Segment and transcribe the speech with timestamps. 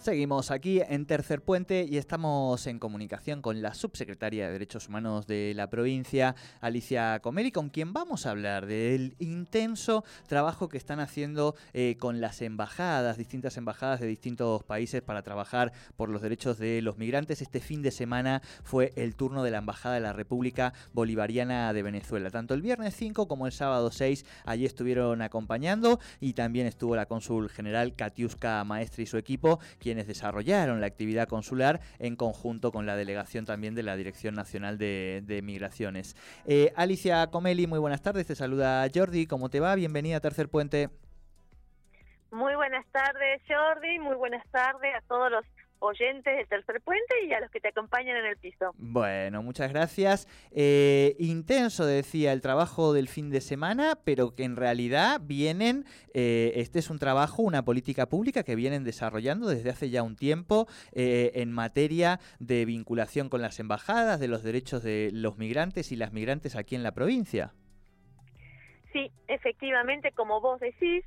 [0.00, 5.26] Seguimos aquí en Tercer Puente y estamos en comunicación con la subsecretaria de Derechos Humanos
[5.26, 11.00] de la provincia, Alicia Comeli, con quien vamos a hablar del intenso trabajo que están
[11.00, 16.56] haciendo eh, con las embajadas, distintas embajadas de distintos países para trabajar por los derechos
[16.56, 17.42] de los migrantes.
[17.42, 21.82] Este fin de semana fue el turno de la Embajada de la República Bolivariana de
[21.82, 22.30] Venezuela.
[22.30, 27.04] Tanto el viernes 5 como el sábado 6 allí estuvieron acompañando y también estuvo la
[27.04, 32.86] cónsul general Katiuska Maestre y su equipo, quienes desarrollaron la actividad consular en conjunto con
[32.86, 36.14] la delegación también de la Dirección Nacional de, Migraciones.
[36.46, 39.74] Eh, Alicia Comeli, muy buenas tardes, te saluda Jordi, ¿cómo te va?
[39.74, 40.90] Bienvenida a Tercer Puente.
[42.30, 45.44] Muy buenas tardes, Jordi, muy buenas tardes a todos los
[45.80, 48.72] oyentes de Tercer Puente y a los que te acompañan en el piso.
[48.76, 50.28] Bueno, muchas gracias.
[50.52, 56.52] Eh, intenso, decía, el trabajo del fin de semana, pero que en realidad vienen, eh,
[56.56, 60.66] este es un trabajo, una política pública que vienen desarrollando desde hace ya un tiempo
[60.92, 65.96] eh, en materia de vinculación con las embajadas, de los derechos de los migrantes y
[65.96, 67.52] las migrantes aquí en la provincia.
[68.92, 71.04] Sí, efectivamente, como vos decís,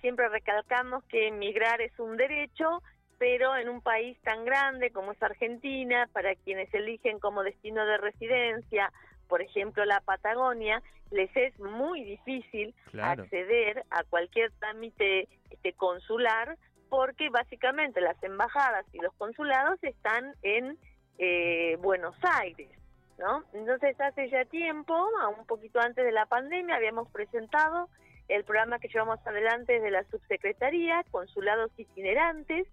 [0.00, 2.82] siempre recalcamos que migrar es un derecho
[3.18, 7.98] pero en un país tan grande como es Argentina, para quienes eligen como destino de
[7.98, 8.92] residencia,
[9.28, 16.56] por ejemplo, la Patagonia, les es muy difícil acceder a cualquier trámite este, consular
[16.88, 20.78] porque básicamente las embajadas y los consulados están en
[21.18, 22.70] eh, Buenos Aires.
[23.18, 23.44] ¿no?
[23.52, 24.94] Entonces, hace ya tiempo,
[25.36, 27.88] un poquito antes de la pandemia, habíamos presentado
[28.28, 32.68] el programa que llevamos adelante desde la subsecretaría, Consulados Itinerantes,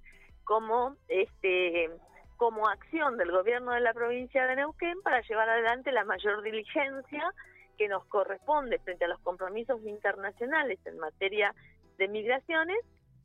[0.46, 1.90] como este
[2.38, 7.34] como acción del gobierno de la provincia de Neuquén para llevar adelante la mayor diligencia
[7.78, 11.54] que nos corresponde frente a los compromisos internacionales en materia
[11.98, 12.78] de migraciones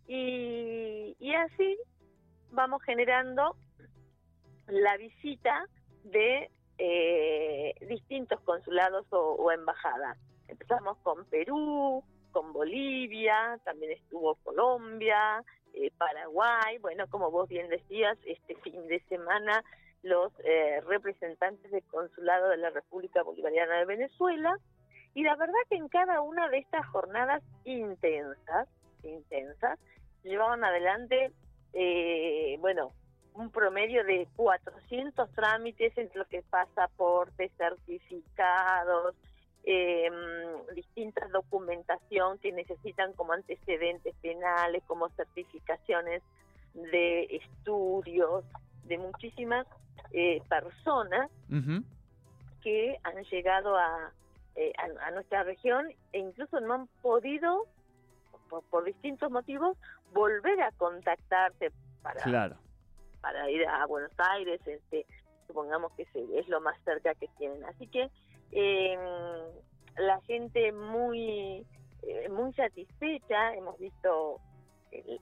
[0.07, 1.79] y, así
[2.51, 3.57] vamos generando
[4.67, 5.67] la visita
[6.05, 10.19] de eh, distintos consulados o, o embajadas.
[10.49, 18.19] Empezamos con Perú, con Bolivia, también estuvo Colombia, eh, Paraguay, bueno, como vos bien decías,
[18.25, 19.63] este fin de semana
[20.03, 24.57] los eh, representantes del consulado de la República Bolivariana de Venezuela,
[25.15, 28.69] y la verdad que en cada una de estas jornadas intensas,
[29.03, 29.79] intensas,
[30.23, 31.33] llevaban adelante,
[31.73, 32.93] eh, bueno,
[33.35, 39.15] un promedio de 400 trámites entre lo que pasaportes, certificados,
[39.65, 40.11] eh,
[40.75, 46.23] distintas documentación que necesitan como antecedentes penales, como certificaciones
[46.75, 48.45] de estudios,
[48.85, 49.67] de muchísimas
[50.13, 51.31] eh, personas
[52.63, 53.77] que han llegado
[54.57, 57.67] eh, a, a, nuestra región e incluso no han podido,
[58.71, 59.77] por, distintos motivos,
[60.13, 61.73] volver a contactarse
[62.03, 62.59] para,
[63.21, 65.07] para ir a Buenos Aires, este,
[65.47, 67.65] supongamos que es lo más cerca que tienen.
[67.65, 68.11] Así que
[68.53, 68.97] eh,
[69.97, 71.67] la gente muy,
[72.03, 74.41] eh, muy satisfecha, hemos visto
[74.93, 75.19] eh,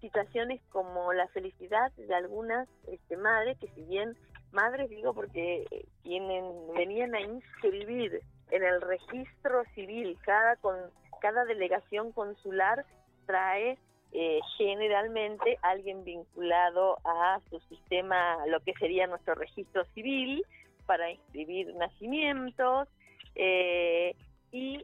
[0.00, 4.16] situaciones como la felicidad de algunas este, madres, que si bien
[4.52, 5.66] madres digo porque
[6.02, 10.76] tienen, venían a inscribir en el registro civil, cada, con,
[11.20, 12.84] cada delegación consular
[13.26, 13.78] trae
[14.12, 20.44] eh, generalmente alguien vinculado a su sistema, lo que sería nuestro registro civil,
[20.88, 22.88] para inscribir nacimientos
[23.34, 24.16] eh,
[24.50, 24.82] y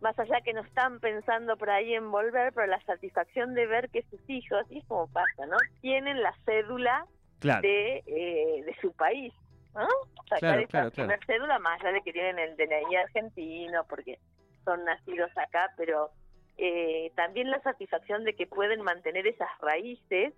[0.00, 3.90] más allá que no están pensando por ahí en volver, pero la satisfacción de ver
[3.90, 5.56] que sus hijos, y es como pasa, ¿no?
[5.82, 7.06] Tienen la cédula
[7.40, 9.32] de, eh, de su país,
[9.74, 9.86] ¿no?
[10.30, 14.18] Sacar esa cédula más allá de que tienen el DNI argentino porque
[14.64, 16.10] son nacidos acá, pero
[16.56, 20.32] eh, también la satisfacción de que pueden mantener esas raíces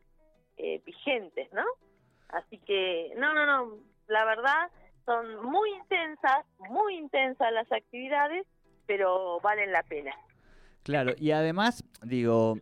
[0.56, 1.64] eh, vigentes, ¿no?
[2.28, 3.78] Así que, no, no, no,
[4.09, 4.70] la verdad
[5.04, 8.47] son muy intensas, muy intensas las actividades,
[8.87, 10.12] pero valen la pena.
[10.82, 12.58] Claro, y además, digo,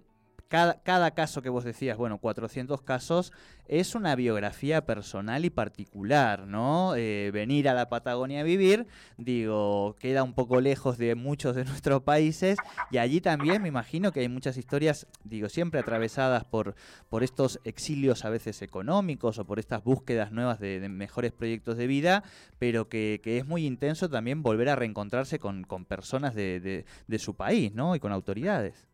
[0.52, 3.32] cada, caso que vos decías, bueno, 400 casos,
[3.68, 6.94] es una biografía personal y particular, ¿no?
[6.94, 11.64] Eh, venir a la Patagonia a vivir, digo, queda un poco lejos de muchos de
[11.64, 12.58] nuestros países
[12.90, 16.74] y allí también me imagino que hay muchas historias, digo, siempre atravesadas por,
[17.08, 21.86] por estos exilios a veces económicos o por estas búsquedas nuevas de, mejores proyectos de
[21.86, 22.24] vida,
[22.58, 27.72] pero que, es muy intenso también volver a reencontrarse con, personas de, de su país,
[27.72, 27.96] ¿no?
[27.96, 28.91] Y con autoridades.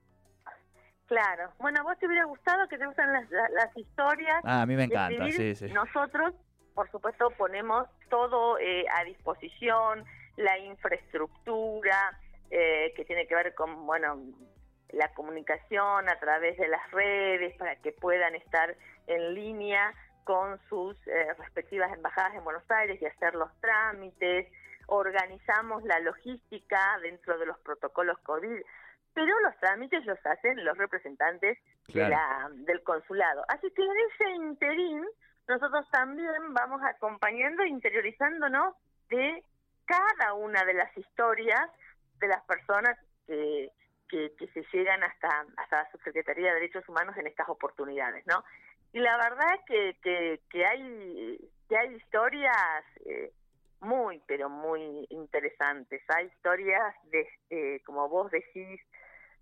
[1.09, 1.51] Claro.
[1.59, 4.41] Bueno, vos te hubiera gustado que te gustan las, las, historias.
[4.45, 5.73] Ah, a mí me encanta, sí, sí.
[5.73, 6.35] Nosotros,
[6.75, 10.05] por supuesto, ponemos todo eh, a disposición,
[10.37, 12.19] la infraestructura,
[12.51, 14.19] eh, que tiene que ver con, bueno,
[14.91, 18.77] la comunicación a través de las redes para que puedan estar
[19.07, 19.95] en línea
[20.25, 24.47] con sus eh, respectivas embajadas en Buenos Aires y hacer los trámites,
[24.87, 28.61] organizamos la logística dentro de los protocolos COVID,
[29.15, 31.59] pero los trámites los hacen los representantes
[31.89, 33.45] de la, del consulado.
[33.49, 35.05] Así que en ese interín
[35.49, 38.75] nosotros también vamos acompañando, interiorizándonos
[39.09, 39.43] de
[39.87, 41.71] cada una de las historias
[42.21, 43.71] de las personas que,
[44.09, 48.45] que, se llegan hasta, hasta la Subsecretaría de Derechos Humanos en estas oportunidades, ¿no?
[48.93, 53.33] Y la verdad que, que, que hay que hay historias eh,
[53.81, 56.03] muy, pero muy interesantes.
[56.09, 58.81] Hay historias de, eh, como vos decís,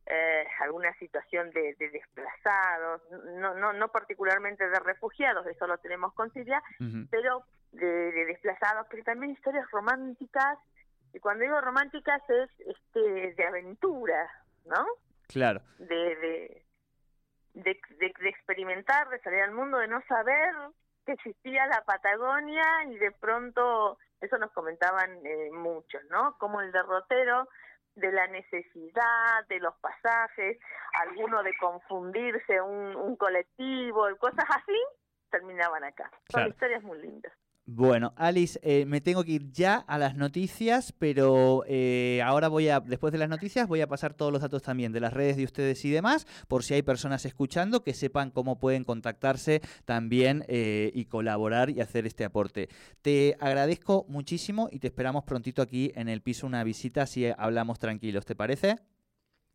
[0.07, 3.03] eh, alguna situación de, desplazados,
[3.39, 6.63] no, no, no particularmente de refugiados, eso lo tenemos con Siria,
[7.11, 10.59] pero de, desplazados, pero también historias románticas,
[11.13, 14.31] y cuando digo románticas es este de aventura,
[14.67, 14.87] ¿no?
[15.29, 15.61] Claro.
[15.79, 16.63] De,
[17.55, 20.55] de, de, experimentar, de salir al mundo, de no saber
[21.05, 26.37] que existía la Patagonia y de pronto, eso nos comentaban eh, muchos, ¿no?
[26.39, 27.49] Como el derrotero
[27.95, 30.59] de la necesidad, de los pasajes,
[31.01, 34.85] alguno de confundirse un, un colectivo, cosas así,
[35.31, 36.11] terminaban acá.
[36.31, 37.33] Son historias muy lindas.
[37.69, 42.69] Bueno, Alice, eh, me tengo que ir ya a las noticias, pero eh, ahora voy
[42.69, 45.37] a, después de las noticias, voy a pasar todos los datos también de las redes
[45.37, 50.45] de ustedes y demás, por si hay personas escuchando que sepan cómo pueden contactarse también
[50.47, 52.69] eh, y colaborar y hacer este aporte.
[53.03, 57.81] Te agradezco muchísimo y te esperamos prontito aquí en el piso una visita si hablamos
[57.81, 58.77] tranquilos, ¿te parece?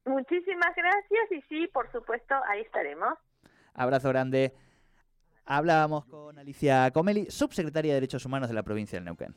[0.04, 3.14] Muchísimas gracias y sí, por supuesto, ahí estaremos.
[3.74, 4.54] Abrazo grande.
[5.46, 9.36] Hablábamos con Alicia Comeli, subsecretaria de Derechos Humanos de la provincia del Neuquén.